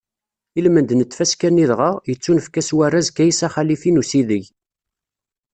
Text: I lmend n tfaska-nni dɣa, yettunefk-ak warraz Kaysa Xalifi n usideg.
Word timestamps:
I 0.57 0.61
lmend 0.65 0.89
n 0.95 1.01
tfaska-nni 1.05 1.65
dɣa, 1.71 1.91
yettunefk-ak 2.09 2.69
warraz 2.77 3.07
Kaysa 3.15 3.47
Xalifi 3.53 3.91
n 3.91 3.99
usideg. 4.01 4.43